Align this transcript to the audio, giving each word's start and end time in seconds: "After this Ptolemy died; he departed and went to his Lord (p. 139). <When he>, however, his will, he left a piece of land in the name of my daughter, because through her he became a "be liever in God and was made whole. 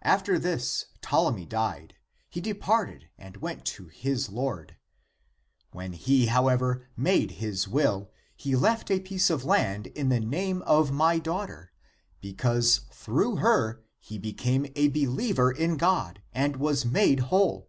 "After 0.00 0.38
this 0.38 0.86
Ptolemy 1.02 1.44
died; 1.44 1.96
he 2.30 2.40
departed 2.40 3.10
and 3.18 3.36
went 3.36 3.66
to 3.66 3.88
his 3.88 4.30
Lord 4.30 4.76
(p. 5.60 5.76
139). 5.76 5.76
<When 5.76 5.92
he>, 5.92 6.26
however, 6.28 6.88
his 7.32 7.68
will, 7.68 8.10
he 8.34 8.56
left 8.56 8.90
a 8.90 8.98
piece 8.98 9.28
of 9.28 9.44
land 9.44 9.88
in 9.88 10.08
the 10.08 10.20
name 10.20 10.62
of 10.62 10.90
my 10.90 11.18
daughter, 11.18 11.70
because 12.22 12.86
through 12.94 13.36
her 13.36 13.84
he 13.98 14.16
became 14.16 14.72
a 14.74 14.88
"be 14.88 15.06
liever 15.06 15.52
in 15.54 15.76
God 15.76 16.22
and 16.32 16.56
was 16.56 16.86
made 16.86 17.20
whole. 17.20 17.68